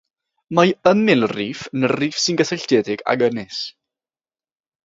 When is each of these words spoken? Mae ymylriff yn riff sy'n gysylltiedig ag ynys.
Mae 0.59 0.71
ymylriff 0.91 1.61
yn 1.81 1.87
riff 1.93 2.17
sy'n 2.23 2.41
gysylltiedig 2.41 3.07
ag 3.15 3.25
ynys. 3.29 3.61